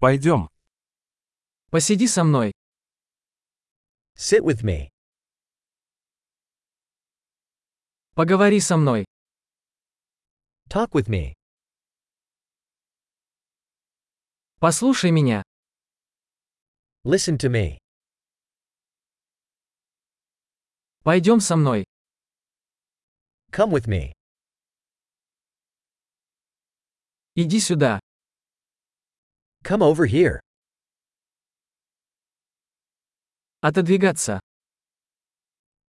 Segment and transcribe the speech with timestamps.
[0.00, 0.48] Пойдем.
[1.70, 2.52] Посиди со мной.
[4.14, 4.90] Sit with me.
[8.14, 9.04] Поговори со мной.
[10.68, 11.34] Talk with me.
[14.60, 15.42] Послушай меня.
[17.04, 17.78] Listen to me.
[21.02, 21.84] Пойдем со мной.
[23.50, 24.12] Come with me.
[27.34, 27.98] Иди сюда.
[29.64, 30.40] Come over here.
[33.60, 34.40] Отодвигаться.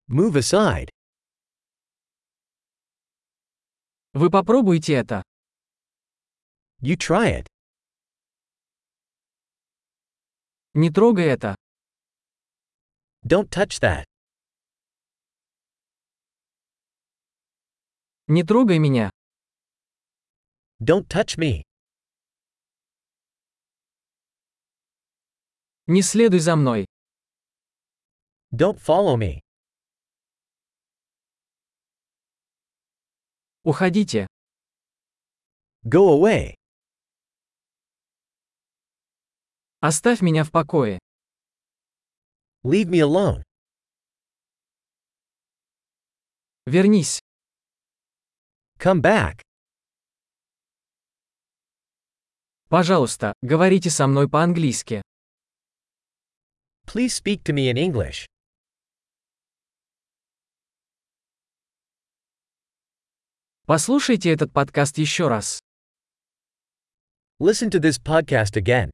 [0.07, 0.89] Move aside.
[4.13, 5.21] Вы попробуйте это.
[6.79, 7.47] You try it.
[10.73, 11.55] Не трогай это.
[13.23, 14.05] Don't touch that.
[18.27, 19.09] Не трогай меня.
[20.79, 21.66] Don't touch me.
[25.89, 26.85] Не следуй за мной.
[28.51, 29.39] Don't follow me.
[33.63, 34.27] Уходите.
[35.85, 36.55] Go away.
[39.79, 40.99] Оставь меня в покое.
[42.65, 43.43] Leave me alone.
[46.65, 47.21] Вернись.
[48.77, 49.41] Come back.
[52.67, 55.01] Пожалуйста, говорите со мной по-английски.
[56.86, 58.26] Please speak to me in English.
[63.66, 65.58] Послушайте этот подкаст еще раз.
[67.40, 68.90] Listen to this podcast again.